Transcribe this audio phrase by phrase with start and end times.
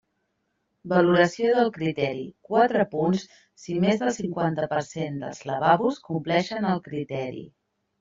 [0.93, 3.29] Valoració del criteri: quatre punts
[3.67, 7.51] si més del cinquanta per cent dels lavabos compleixen el criteri.